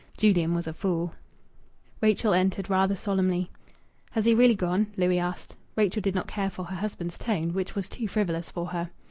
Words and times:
Julian 0.17 0.55
was 0.55 0.65
a 0.65 0.73
fool. 0.73 1.13
Rachel 2.01 2.33
entered 2.33 2.71
rather 2.71 2.95
solemnly. 2.95 3.51
"Has 4.13 4.25
he 4.25 4.33
really 4.33 4.55
gone?" 4.55 4.87
Louis 4.97 5.19
asked. 5.19 5.55
Rachel 5.75 6.01
did 6.01 6.15
not 6.15 6.25
care 6.25 6.49
for 6.49 6.63
her 6.65 6.75
husband's 6.77 7.19
tone, 7.19 7.53
which 7.53 7.75
was 7.75 7.87
too 7.87 8.07
frivolous 8.07 8.49
for 8.49 8.65
her. 8.69 8.89